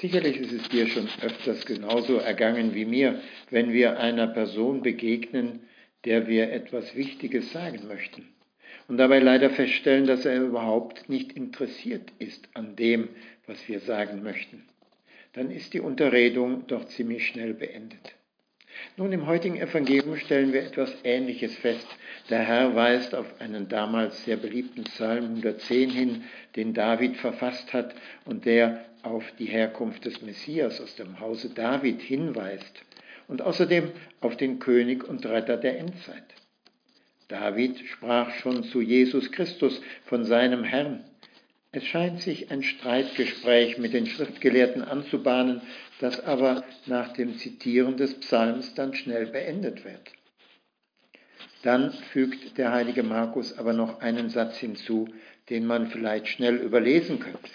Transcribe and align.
Sicherlich 0.00 0.36
ist 0.36 0.52
es 0.52 0.68
dir 0.68 0.86
schon 0.86 1.08
öfters 1.22 1.66
genauso 1.66 2.18
ergangen 2.18 2.74
wie 2.74 2.84
mir, 2.84 3.20
wenn 3.50 3.72
wir 3.72 3.98
einer 3.98 4.28
Person 4.28 4.82
begegnen, 4.82 5.60
der 6.04 6.28
wir 6.28 6.52
etwas 6.52 6.94
Wichtiges 6.94 7.52
sagen 7.52 7.88
möchten 7.88 8.28
und 8.88 8.96
dabei 8.96 9.18
leider 9.18 9.50
feststellen, 9.50 10.06
dass 10.06 10.24
er 10.24 10.42
überhaupt 10.42 11.08
nicht 11.08 11.32
interessiert 11.32 12.12
ist 12.18 12.48
an 12.54 12.74
dem, 12.76 13.08
was 13.46 13.68
wir 13.68 13.80
sagen 13.80 14.22
möchten. 14.22 14.64
Dann 15.34 15.50
ist 15.50 15.74
die 15.74 15.80
Unterredung 15.80 16.66
doch 16.66 16.86
ziemlich 16.86 17.26
schnell 17.26 17.54
beendet. 17.54 18.14
Nun, 18.96 19.12
im 19.12 19.26
heutigen 19.26 19.56
Evangelium 19.56 20.16
stellen 20.16 20.52
wir 20.52 20.62
etwas 20.62 20.92
Ähnliches 21.04 21.54
fest. 21.56 21.86
Der 22.30 22.40
Herr 22.40 22.74
weist 22.74 23.14
auf 23.14 23.40
einen 23.40 23.68
damals 23.68 24.24
sehr 24.24 24.36
beliebten 24.36 24.84
Psalm 24.84 25.24
110 25.24 25.90
hin, 25.90 26.24
den 26.56 26.74
David 26.74 27.16
verfasst 27.16 27.72
hat 27.72 27.94
und 28.24 28.44
der 28.44 28.84
auf 29.02 29.24
die 29.38 29.46
Herkunft 29.46 30.04
des 30.04 30.22
Messias 30.22 30.80
aus 30.80 30.96
dem 30.96 31.20
Hause 31.20 31.50
David 31.50 32.02
hinweist 32.02 32.82
und 33.28 33.42
außerdem 33.42 33.92
auf 34.20 34.36
den 34.36 34.58
König 34.58 35.04
und 35.04 35.24
Retter 35.26 35.56
der 35.56 35.78
Endzeit. 35.78 36.24
David 37.28 37.78
sprach 37.86 38.30
schon 38.36 38.64
zu 38.64 38.80
Jesus 38.80 39.30
Christus 39.30 39.80
von 40.04 40.24
seinem 40.24 40.64
Herrn. 40.64 41.04
Es 41.70 41.84
scheint 41.84 42.22
sich 42.22 42.50
ein 42.50 42.62
Streitgespräch 42.62 43.76
mit 43.76 43.92
den 43.92 44.06
Schriftgelehrten 44.06 44.82
anzubahnen, 44.82 45.60
das 46.00 46.18
aber 46.20 46.64
nach 46.86 47.12
dem 47.12 47.36
Zitieren 47.36 47.96
des 47.96 48.18
Psalms 48.20 48.74
dann 48.74 48.94
schnell 48.94 49.26
beendet 49.26 49.84
wird. 49.84 50.12
Dann 51.62 51.92
fügt 51.92 52.56
der 52.56 52.72
heilige 52.72 53.02
Markus 53.02 53.58
aber 53.58 53.74
noch 53.74 54.00
einen 54.00 54.30
Satz 54.30 54.58
hinzu, 54.58 55.08
den 55.50 55.66
man 55.66 55.88
vielleicht 55.88 56.28
schnell 56.28 56.56
überlesen 56.56 57.20
könnte. 57.20 57.50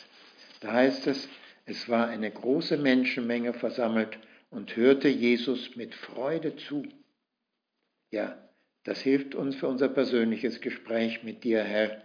Da 0.59 0.73
heißt 0.73 1.07
es, 1.07 1.27
es 1.65 1.89
war 1.89 2.07
eine 2.07 2.29
große 2.29 2.77
Menschenmenge 2.77 3.53
versammelt 3.53 4.19
und 4.51 4.75
hörte 4.75 5.07
Jesus 5.07 5.75
mit 5.75 5.95
Freude 5.95 6.55
zu. 6.57 6.83
Ja, 8.11 8.37
das 8.83 9.01
hilft 9.01 9.33
uns 9.33 9.55
für 9.55 9.67
unser 9.67 9.87
persönliches 9.87 10.61
Gespräch 10.61 11.23
mit 11.23 11.43
dir, 11.43 11.63
Herr, 11.63 12.01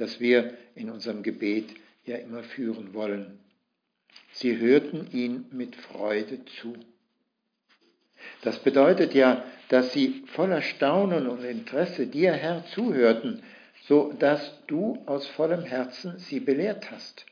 das 0.00 0.18
wir 0.18 0.54
in 0.74 0.90
unserem 0.90 1.22
Gebet 1.22 1.74
ja 2.04 2.16
immer 2.16 2.42
führen 2.42 2.94
wollen. 2.94 3.38
Sie 4.32 4.58
hörten 4.58 5.08
ihn 5.12 5.44
mit 5.52 5.76
Freude 5.76 6.44
zu. 6.60 6.74
Das 8.42 8.58
bedeutet 8.58 9.14
ja, 9.14 9.44
dass 9.68 9.92
sie 9.92 10.24
voller 10.26 10.62
Staunen 10.62 11.28
und 11.28 11.44
Interesse 11.44 12.06
dir, 12.06 12.32
Herr, 12.32 12.64
zuhörten, 12.66 13.42
so 13.86 14.12
dass 14.18 14.52
du 14.66 15.02
aus 15.06 15.26
vollem 15.26 15.64
Herzen 15.64 16.18
sie 16.18 16.40
belehrt 16.40 16.90
hast. 16.90 17.26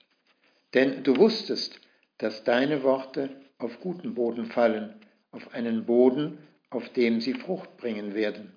Denn 0.74 1.02
du 1.02 1.16
wusstest, 1.16 1.80
dass 2.18 2.44
deine 2.44 2.82
Worte 2.82 3.30
auf 3.58 3.80
guten 3.80 4.14
Boden 4.14 4.46
fallen, 4.46 4.94
auf 5.30 5.54
einen 5.54 5.84
Boden, 5.86 6.38
auf 6.70 6.88
dem 6.90 7.20
sie 7.20 7.34
Frucht 7.34 7.76
bringen 7.78 8.14
werden. 8.14 8.52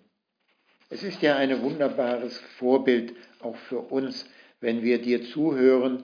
Es 0.94 1.04
ist 1.04 1.22
ja 1.22 1.38
ein 1.38 1.62
wunderbares 1.62 2.38
Vorbild 2.58 3.14
auch 3.40 3.56
für 3.56 3.80
uns, 3.80 4.26
wenn 4.60 4.84
wir 4.84 5.02
dir 5.02 5.24
zuhören 5.24 6.04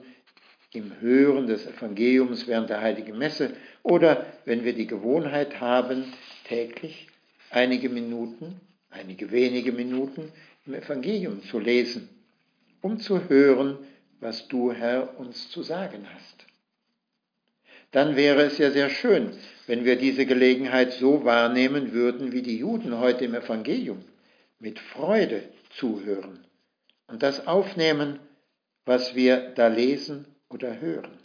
im 0.72 0.98
Hören 1.02 1.46
des 1.46 1.66
Evangeliums 1.66 2.46
während 2.46 2.70
der 2.70 2.80
heiligen 2.80 3.18
Messe 3.18 3.52
oder 3.82 4.24
wenn 4.46 4.64
wir 4.64 4.72
die 4.72 4.86
Gewohnheit 4.86 5.60
haben, 5.60 6.04
täglich 6.44 7.08
einige 7.50 7.90
Minuten, 7.90 8.62
einige 8.88 9.30
wenige 9.30 9.72
Minuten 9.72 10.32
im 10.64 10.72
Evangelium 10.72 11.42
zu 11.42 11.58
lesen, 11.58 12.08
um 12.80 12.98
zu 12.98 13.28
hören, 13.28 13.76
was 14.20 14.48
du, 14.48 14.72
Herr, 14.72 15.20
uns 15.20 15.50
zu 15.50 15.62
sagen 15.62 16.06
hast. 16.14 16.46
Dann 17.90 18.16
wäre 18.16 18.40
es 18.44 18.56
ja 18.56 18.70
sehr 18.70 18.88
schön, 18.88 19.32
wenn 19.66 19.84
wir 19.84 19.96
diese 19.96 20.24
Gelegenheit 20.24 20.94
so 20.94 21.26
wahrnehmen 21.26 21.92
würden 21.92 22.32
wie 22.32 22.42
die 22.42 22.56
Juden 22.56 22.98
heute 22.98 23.26
im 23.26 23.34
Evangelium 23.34 24.02
mit 24.58 24.78
Freude 24.78 25.48
zuhören 25.70 26.44
und 27.06 27.22
das 27.22 27.46
aufnehmen, 27.46 28.18
was 28.84 29.14
wir 29.14 29.50
da 29.50 29.68
lesen 29.68 30.26
oder 30.48 30.80
hören. 30.80 31.18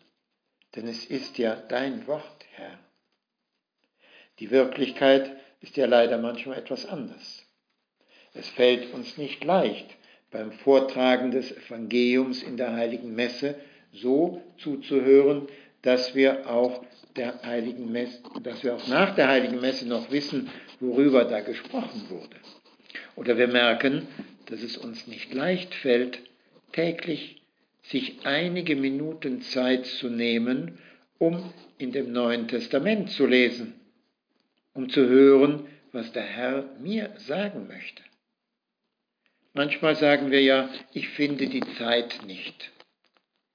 Denn 0.75 0.87
es 0.87 1.05
ist 1.05 1.37
ja 1.37 1.55
dein 1.55 2.07
Wort, 2.07 2.45
Herr. 2.51 2.79
Die 4.39 4.51
Wirklichkeit 4.51 5.31
ist 5.61 5.77
ja 5.77 5.85
leider 5.85 6.17
manchmal 6.17 6.57
etwas 6.57 6.85
anders. 6.85 7.45
Es 8.33 8.49
fällt 8.49 8.93
uns 8.93 9.17
nicht 9.17 9.43
leicht, 9.43 9.87
beim 10.31 10.51
Vortragen 10.51 11.31
des 11.31 11.51
Evangeliums 11.51 12.41
in 12.41 12.57
der 12.57 12.73
heiligen 12.73 13.13
Messe 13.13 13.55
so 13.91 14.41
zuzuhören, 14.57 15.47
dass 15.83 16.15
wir 16.15 16.49
auch 16.49 16.83
der 17.15 17.43
heiligen 17.43 17.91
Messe, 17.91 18.19
dass 18.41 18.63
wir 18.63 18.75
auch 18.75 18.87
nach 18.87 19.13
der 19.15 19.27
heiligen 19.27 19.61
Messe 19.61 19.87
noch 19.87 20.09
wissen, 20.11 20.49
worüber 20.79 21.25
da 21.25 21.41
gesprochen 21.41 22.09
wurde. 22.09 22.37
Oder 23.15 23.37
wir 23.37 23.47
merken, 23.47 24.07
dass 24.47 24.61
es 24.61 24.77
uns 24.77 25.07
nicht 25.07 25.33
leicht 25.33 25.73
fällt, 25.73 26.19
täglich 26.71 27.41
sich 27.83 28.25
einige 28.25 28.75
Minuten 28.75 29.41
Zeit 29.41 29.85
zu 29.85 30.09
nehmen, 30.09 30.79
um 31.19 31.53
in 31.77 31.91
dem 31.91 32.11
Neuen 32.11 32.47
Testament 32.47 33.09
zu 33.09 33.25
lesen, 33.25 33.73
um 34.73 34.89
zu 34.89 35.07
hören, 35.07 35.67
was 35.91 36.11
der 36.11 36.23
Herr 36.23 36.65
mir 36.79 37.13
sagen 37.17 37.67
möchte. 37.67 38.01
Manchmal 39.53 39.95
sagen 39.95 40.31
wir 40.31 40.41
ja, 40.41 40.69
ich 40.93 41.09
finde 41.09 41.47
die 41.47 41.63
Zeit 41.77 42.25
nicht. 42.25 42.71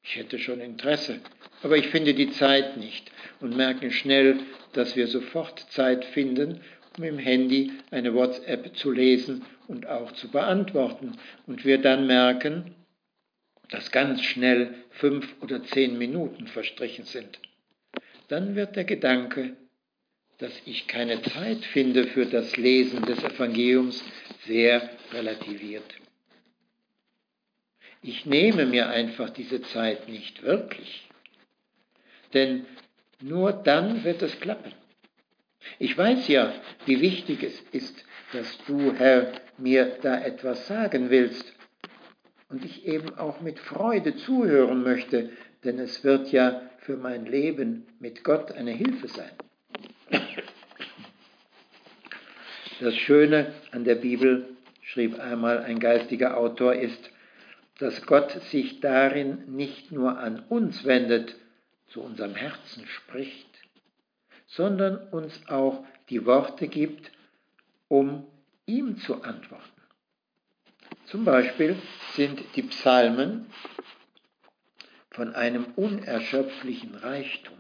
Ich 0.05 0.17
hätte 0.17 0.39
schon 0.39 0.61
Interesse, 0.61 1.21
aber 1.63 1.77
ich 1.77 1.89
finde 1.89 2.15
die 2.15 2.31
Zeit 2.31 2.77
nicht 2.77 3.11
und 3.41 3.57
merken 3.57 3.91
schnell, 3.91 4.39
dass 4.73 4.95
wir 4.95 5.09
sofort 5.09 5.59
Zeit 5.73 6.05
finden, 6.05 6.61
um 6.99 7.05
im 7.05 7.19
Handy 7.19 7.73
eine 7.91 8.15
WhatsApp 8.15 8.77
zu 8.77 8.91
lesen 8.91 9.45
und 9.69 9.87
auch 9.87 10.13
zu 10.13 10.29
beantworten. 10.29 11.17
Und 11.47 11.65
wir 11.65 11.79
dann 11.79 12.07
merken, 12.07 12.75
dass 13.71 13.91
ganz 13.91 14.23
schnell 14.23 14.75
fünf 14.91 15.35
oder 15.41 15.63
zehn 15.63 15.99
Minuten 15.99 16.47
verstrichen 16.47 17.05
sind. 17.05 17.39
Dann 18.29 18.55
wird 18.55 18.77
der 18.77 18.85
Gedanke, 18.85 19.57
dass 20.39 20.53
ich 20.67 20.87
keine 20.87 21.21
Zeit 21.23 21.65
finde 21.65 22.07
für 22.07 22.27
das 22.27 22.57
Lesen 22.57 23.03
des 23.03 23.23
Evangeliums, 23.23 24.03
sehr 24.47 24.89
relativiert. 25.13 25.95
Ich 28.03 28.25
nehme 28.25 28.65
mir 28.65 28.89
einfach 28.89 29.31
diese 29.31 29.61
Zeit 29.63 30.09
nicht 30.09 30.43
wirklich. 30.43 31.09
Denn 32.33 32.67
nur 33.21 33.53
dann 33.53 34.05
wird 34.05 34.23
es 34.23 34.39
klappen. 34.39 34.73
Ich 35.79 35.97
weiß 35.97 36.29
ja, 36.29 36.53
wie 36.87 37.01
wichtig 37.01 37.43
es 37.43 37.61
ist, 37.73 38.05
dass 38.33 38.59
du, 38.67 38.93
Herr, 38.93 39.33
mir 39.57 39.99
da 40.03 40.21
etwas 40.21 40.67
sagen 40.67 41.11
willst 41.11 41.53
und 42.49 42.65
ich 42.65 42.87
eben 42.87 43.17
auch 43.19 43.41
mit 43.41 43.59
Freude 43.59 44.17
zuhören 44.17 44.83
möchte, 44.83 45.31
denn 45.65 45.79
es 45.79 46.05
wird 46.05 46.33
ja 46.33 46.63
für 46.79 46.97
mein 46.97 47.27
Leben 47.27 47.87
mit 48.01 48.25
Gott 48.25 48.53
eine 48.53 48.73
Hilfe 48.73 49.09
sein. 49.09 49.33
Das 52.81 52.95
Schöne 52.95 53.53
an 53.73 53.85
der 53.85 53.97
Bibel, 53.97 54.57
schrieb 54.83 55.19
einmal 55.19 55.59
ein 55.59 55.81
geistiger 55.81 56.37
Autor, 56.37 56.75
ist, 56.75 57.11
dass 57.79 58.07
Gott 58.07 58.31
sich 58.51 58.81
darin 58.81 59.57
nicht 59.57 59.91
nur 59.93 60.19
an 60.19 60.45
uns 60.49 60.85
wendet, 60.85 61.35
zu 61.89 62.03
unserem 62.03 62.35
Herzen 62.35 62.87
spricht, 62.87 63.48
sondern 64.49 64.97
uns 65.09 65.41
auch 65.49 65.85
die 66.09 66.25
Worte 66.27 66.69
gibt, 66.69 67.13
um 67.89 68.27
ihm 68.67 68.99
zu 68.99 69.23
antworten. 69.23 69.65
Zum 71.07 71.25
Beispiel 71.25 71.77
sind 72.15 72.43
die 72.57 72.63
Psalmen 72.63 73.47
von 75.11 75.35
einem 75.35 75.67
unerschöpflichen 75.77 76.95
Reichtum. 76.95 77.57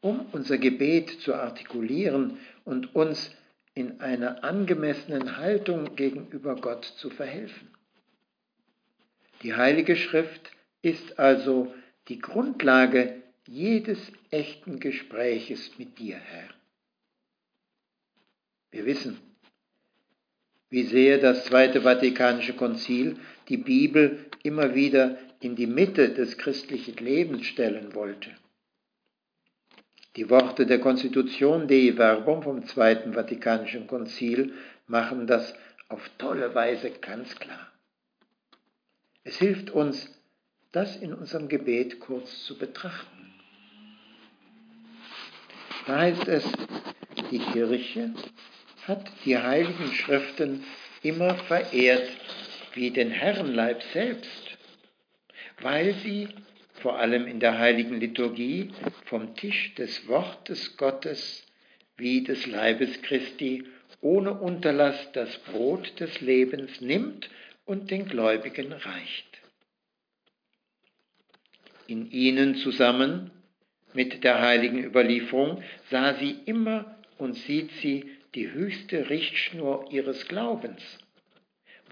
Um 0.00 0.26
unser 0.32 0.58
Gebet 0.58 1.20
zu 1.20 1.34
artikulieren 1.34 2.38
und 2.64 2.94
uns 2.94 3.34
in 3.74 4.00
einer 4.00 4.44
angemessenen 4.44 5.36
Haltung 5.36 5.96
gegenüber 5.96 6.54
Gott 6.56 6.84
zu 6.84 7.10
verhelfen. 7.10 7.68
Die 9.42 9.54
Heilige 9.54 9.96
Schrift 9.96 10.50
ist 10.82 11.18
also 11.18 11.72
die 12.08 12.18
Grundlage 12.18 13.22
jedes 13.48 13.98
echten 14.30 14.78
Gespräches 14.78 15.78
mit 15.78 15.98
dir, 15.98 16.16
Herr. 16.16 16.50
Wir 18.70 18.84
wissen, 18.84 19.18
wie 20.68 20.84
sehr 20.84 21.16
das 21.18 21.46
Zweite 21.46 21.80
Vatikanische 21.80 22.54
Konzil 22.54 23.16
die 23.48 23.56
Bibel 23.56 24.26
immer 24.42 24.74
wieder 24.74 25.16
in 25.40 25.56
die 25.56 25.66
Mitte 25.66 26.10
des 26.10 26.36
christlichen 26.36 26.96
Lebens 26.98 27.46
stellen 27.46 27.94
wollte. 27.94 28.30
Die 30.16 30.28
Worte 30.28 30.66
der 30.66 30.80
Konstitution 30.80 31.68
Dei 31.68 31.94
Verbum 31.94 32.42
vom 32.42 32.66
Zweiten 32.66 33.14
Vatikanischen 33.14 33.86
Konzil 33.86 34.52
machen 34.86 35.26
das 35.26 35.54
auf 35.88 36.10
tolle 36.18 36.54
Weise 36.54 36.90
ganz 36.90 37.34
klar. 37.36 37.72
Es 39.24 39.38
hilft 39.38 39.70
uns, 39.70 40.10
das 40.70 40.96
in 40.96 41.14
unserem 41.14 41.48
Gebet 41.48 41.98
kurz 42.00 42.44
zu 42.44 42.58
betrachten. 42.58 43.17
Da 45.88 46.00
heißt 46.00 46.28
es, 46.28 46.44
die 47.30 47.38
Kirche 47.38 48.10
hat 48.86 49.10
die 49.24 49.38
heiligen 49.38 49.90
Schriften 49.90 50.62
immer 51.02 51.34
verehrt 51.34 52.06
wie 52.74 52.90
den 52.90 53.10
Herrenleib 53.10 53.82
selbst, 53.94 54.58
weil 55.62 55.94
sie 55.94 56.28
vor 56.82 56.98
allem 56.98 57.26
in 57.26 57.40
der 57.40 57.58
heiligen 57.58 57.98
Liturgie 57.98 58.70
vom 59.06 59.34
Tisch 59.34 59.74
des 59.76 60.06
Wortes 60.08 60.76
Gottes 60.76 61.46
wie 61.96 62.22
des 62.22 62.44
Leibes 62.46 63.00
Christi 63.00 63.64
ohne 64.02 64.34
Unterlass 64.34 65.10
das 65.12 65.38
Brot 65.38 65.98
des 66.00 66.20
Lebens 66.20 66.82
nimmt 66.82 67.30
und 67.64 67.90
den 67.90 68.06
Gläubigen 68.06 68.74
reicht. 68.74 69.38
In 71.86 72.10
ihnen 72.10 72.56
zusammen 72.56 73.30
mit 73.94 74.24
der 74.24 74.40
heiligen 74.40 74.84
Überlieferung 74.84 75.62
sah 75.90 76.14
sie 76.14 76.36
immer 76.46 76.96
und 77.16 77.34
sieht 77.34 77.72
sie 77.80 78.10
die 78.34 78.50
höchste 78.52 79.10
Richtschnur 79.10 79.88
ihres 79.90 80.28
Glaubens, 80.28 80.82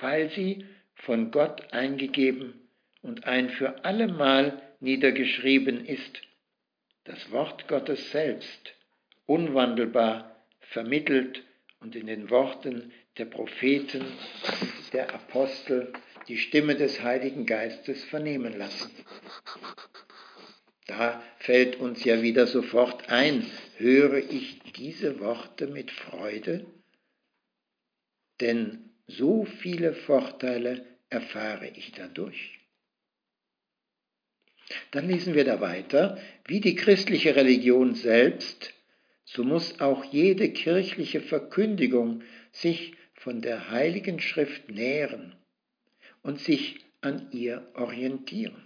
weil 0.01 0.31
sie 0.31 0.65
von 0.95 1.31
Gott 1.31 1.73
eingegeben 1.73 2.55
und 3.03 3.25
ein 3.27 3.51
für 3.51 3.85
allemal 3.85 4.61
niedergeschrieben 4.81 5.85
ist, 5.85 6.21
das 7.05 7.31
Wort 7.31 7.69
Gottes 7.69 8.11
selbst, 8.11 8.75
unwandelbar 9.27 10.37
vermittelt 10.61 11.43
und 11.81 11.97
in 11.97 12.07
den 12.07 12.31
Worten 12.31 12.93
der 13.19 13.27
Propheten 13.27 14.03
und 14.03 14.93
der 14.93 15.15
Apostel 15.15 15.93
die 16.29 16.39
Stimme 16.39 16.75
des 16.75 17.03
Heiligen 17.03 17.47
Geistes 17.47 18.03
vernehmen 18.05 18.59
lassen. 18.59 18.91
Da 20.87 21.23
fällt 21.39 21.77
uns 21.77 22.05
ja 22.05 22.23
wieder 22.23 22.47
sofort 22.47 23.09
ein, 23.09 23.45
höre 23.77 24.19
ich 24.19 24.61
diese 24.77 25.19
Worte 25.19 25.67
mit 25.67 25.91
Freude? 25.91 26.65
Denn 28.41 28.91
so 29.07 29.45
viele 29.45 29.93
Vorteile 29.95 30.87
erfahre 31.11 31.69
ich 31.69 31.93
dadurch. 31.93 32.61
Dann 34.91 35.09
lesen 35.09 35.35
wir 35.35 35.45
da 35.45 35.61
weiter, 35.61 36.19
wie 36.47 36.61
die 36.61 36.75
christliche 36.75 37.37
Religion 37.37 37.95
selbst, 37.95 38.75
so 39.25 39.43
muss 39.43 39.81
auch 39.81 40.05
jede 40.05 40.53
kirchliche 40.53 41.21
Verkündigung 41.21 42.23
sich 42.53 42.95
von 43.15 43.43
der 43.43 43.71
heiligen 43.71 44.21
Schrift 44.21 44.71
nähren 44.71 45.35
und 46.23 46.41
sich 46.41 46.85
an 47.01 47.29
ihr 47.33 47.69
orientieren. 47.75 48.66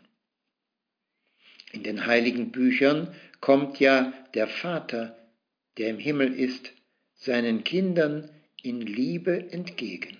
In 1.72 1.82
den 1.82 2.06
heiligen 2.06 2.50
Büchern 2.50 3.14
kommt 3.40 3.78
ja 3.81 4.12
der 4.34 4.49
Vater, 4.49 5.17
der 5.78 5.90
im 5.90 5.99
Himmel 5.99 6.32
ist, 6.34 6.72
seinen 7.14 7.64
Kindern 7.64 8.31
in 8.62 8.81
Liebe 8.81 9.52
entgegen 9.52 10.19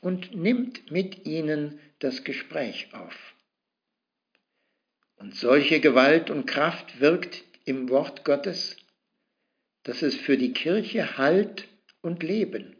und 0.00 0.34
nimmt 0.34 0.90
mit 0.90 1.26
ihnen 1.26 1.78
das 1.98 2.24
Gespräch 2.24 2.88
auf. 2.92 3.34
Und 5.16 5.34
solche 5.34 5.80
Gewalt 5.80 6.30
und 6.30 6.46
Kraft 6.46 7.00
wirkt 7.00 7.44
im 7.64 7.90
Wort 7.90 8.24
Gottes, 8.24 8.76
dass 9.82 10.02
es 10.02 10.14
für 10.14 10.38
die 10.38 10.52
Kirche 10.52 11.18
Halt 11.18 11.68
und 12.00 12.22
Leben, 12.22 12.76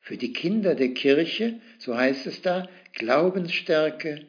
für 0.00 0.16
die 0.16 0.32
Kinder 0.32 0.74
der 0.74 0.92
Kirche, 0.92 1.60
so 1.78 1.96
heißt 1.96 2.26
es 2.26 2.42
da, 2.42 2.68
Glaubensstärke, 2.92 4.26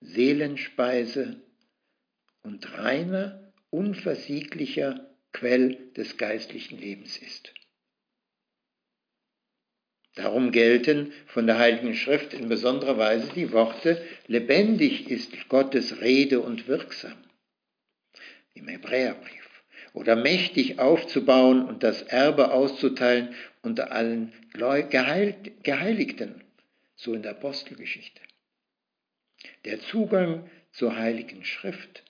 Seelenspeise 0.00 1.40
und 2.42 2.78
reiner, 2.78 3.52
unversieglicher 3.70 5.08
Quell 5.32 5.90
des 5.96 6.16
geistlichen 6.16 6.78
Lebens 6.78 7.16
ist. 7.18 7.54
Darum 10.14 10.52
gelten 10.52 11.12
von 11.26 11.46
der 11.46 11.58
Heiligen 11.58 11.94
Schrift 11.94 12.34
in 12.34 12.48
besonderer 12.48 12.98
Weise 12.98 13.32
die 13.34 13.50
Worte, 13.52 14.06
lebendig 14.26 15.08
ist 15.08 15.48
Gottes 15.48 16.02
Rede 16.02 16.40
und 16.40 16.68
wirksam. 16.68 17.16
Im 18.52 18.68
Hebräerbrief. 18.68 19.62
Oder 19.94 20.16
mächtig 20.16 20.78
aufzubauen 20.78 21.66
und 21.66 21.82
das 21.82 22.02
Erbe 22.02 22.52
auszuteilen 22.52 23.34
unter 23.62 23.92
allen 23.92 24.32
Geheiligten, 24.52 26.42
so 26.96 27.14
in 27.14 27.22
der 27.22 27.32
Apostelgeschichte. 27.32 28.20
Der 29.64 29.80
Zugang 29.80 30.50
zur 30.72 30.96
Heiligen 30.96 31.44
Schrift 31.44 32.04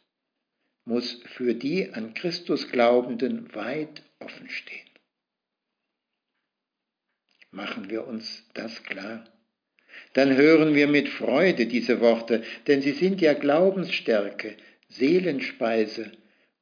muss 0.84 1.20
für 1.26 1.54
die 1.54 1.92
an 1.92 2.14
Christus 2.14 2.70
Glaubenden 2.70 3.54
weit 3.54 4.02
offen 4.18 4.48
stehen. 4.48 4.88
Machen 7.50 7.90
wir 7.90 8.06
uns 8.06 8.44
das 8.54 8.82
klar. 8.82 9.24
Dann 10.14 10.36
hören 10.36 10.74
wir 10.74 10.88
mit 10.88 11.08
Freude 11.08 11.66
diese 11.66 12.00
Worte, 12.00 12.42
denn 12.66 12.82
sie 12.82 12.92
sind 12.92 13.20
ja 13.20 13.34
Glaubensstärke, 13.34 14.56
Seelenspeise 14.88 16.12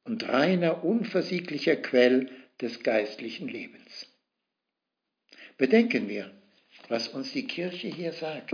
und 0.03 0.27
reiner, 0.27 0.83
unversieglicher 0.83 1.77
Quell 1.77 2.29
des 2.59 2.83
geistlichen 2.83 3.47
Lebens. 3.47 4.07
Bedenken 5.57 6.09
wir, 6.09 6.31
was 6.89 7.07
uns 7.07 7.31
die 7.31 7.47
Kirche 7.47 7.87
hier 7.87 8.13
sagt. 8.13 8.51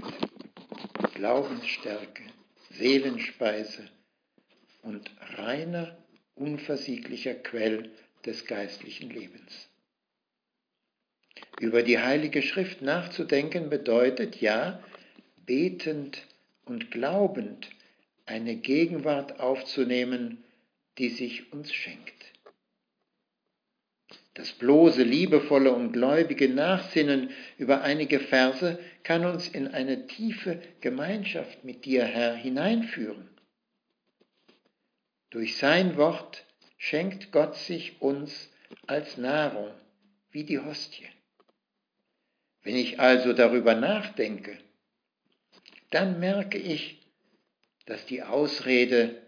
Glaubensstärke, 1.16 2.24
Seelenspeise 2.70 3.90
und 4.88 5.12
reiner, 5.38 5.98
unversieglicher 6.36 7.34
Quell 7.34 7.92
des 8.26 8.46
geistlichen 8.46 9.10
Lebens. 9.10 9.70
Über 11.60 11.84
die 11.84 12.00
Heilige 12.00 12.42
Schrift 12.42 12.82
nachzudenken 12.82 13.70
bedeutet 13.70 14.40
ja, 14.40 14.82
betend 15.46 16.26
und 16.66 16.90
glaubend 16.90 17.70
eine 18.26 18.56
Gegenwart 18.56 19.42
aufzunehmen, 19.42 20.44
die 20.98 21.10
sich 21.10 21.52
uns 21.52 21.74
schenkt. 21.74 22.14
Das 24.36 24.54
bloße, 24.54 25.04
liebevolle 25.04 25.72
und 25.74 25.92
gläubige 25.92 26.48
Nachsinnen 26.48 27.32
über 27.58 27.82
einige 27.82 28.20
Verse 28.20 28.80
kann 29.04 29.26
uns 29.26 29.48
in 29.50 29.68
eine 29.68 30.08
tiefe 30.08 30.62
Gemeinschaft 30.80 31.66
mit 31.66 31.86
dir, 31.86 32.06
Herr, 32.06 32.36
hineinführen. 32.36 33.37
Durch 35.38 35.58
sein 35.58 35.98
Wort 35.98 36.44
schenkt 36.80 37.32
Gott 37.32 37.56
sich 37.58 38.02
uns 38.02 38.50
als 38.88 39.18
Nahrung, 39.18 39.70
wie 40.32 40.44
die 40.44 40.58
Hostie. 40.58 41.06
Wenn 42.64 42.76
ich 42.76 43.00
also 43.00 43.34
darüber 43.34 43.76
nachdenke, 43.76 44.58
dann 45.92 46.20
merke 46.20 46.58
ich, 46.58 47.06
dass 47.86 48.04
die 48.08 48.24
Ausrede, 48.24 49.22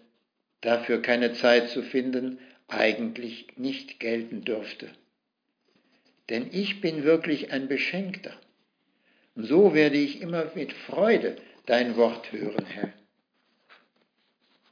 dafür 0.61 0.99
keine 1.03 1.33
Zeit 1.33 1.69
zu 1.69 1.83
finden, 1.83 2.39
eigentlich 2.67 3.55
nicht 3.57 3.99
gelten 3.99 4.43
dürfte. 4.43 4.89
Denn 6.29 6.49
ich 6.51 6.81
bin 6.81 7.03
wirklich 7.03 7.51
ein 7.51 7.67
Beschenkter. 7.67 8.33
Und 9.35 9.43
so 9.43 9.75
werde 9.75 9.97
ich 9.97 10.21
immer 10.21 10.51
mit 10.55 10.73
Freude 10.73 11.35
dein 11.67 11.97
Wort 11.97 12.31
hören, 12.31 12.65
Herr. 12.65 12.98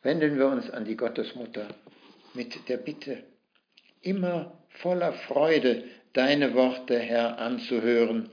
Wenden 0.07 0.37
wir 0.37 0.47
uns 0.47 0.69
an 0.69 0.85
die 0.85 0.95
Gottesmutter 0.95 1.67
mit 2.33 2.69
der 2.69 2.77
Bitte, 2.77 3.25
immer 3.99 4.57
voller 4.69 5.11
Freude 5.11 5.83
deine 6.13 6.53
Worte, 6.53 6.97
Herr, 6.97 7.39
anzuhören 7.39 8.29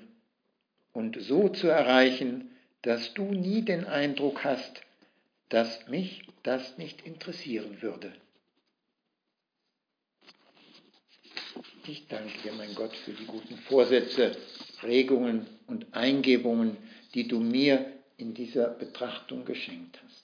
und 0.92 1.20
so 1.20 1.48
zu 1.48 1.66
erreichen, 1.66 2.52
dass 2.82 3.12
du 3.14 3.24
nie 3.24 3.62
den 3.62 3.86
Eindruck 3.86 4.44
hast, 4.44 4.82
dass 5.48 5.88
mich 5.88 6.22
das 6.44 6.78
nicht 6.78 7.04
interessieren 7.04 7.82
würde. 7.82 8.12
Ich 11.88 12.06
danke 12.06 12.38
dir, 12.44 12.52
mein 12.52 12.72
Gott, 12.76 12.94
für 12.98 13.10
die 13.10 13.26
guten 13.26 13.56
Vorsätze, 13.56 14.36
Regungen 14.84 15.48
und 15.66 15.92
Eingebungen, 15.92 16.76
die 17.14 17.26
du 17.26 17.40
mir 17.40 17.84
in 18.16 18.32
dieser 18.32 18.68
Betrachtung 18.68 19.44
geschenkt 19.44 19.98
hast. 20.04 20.23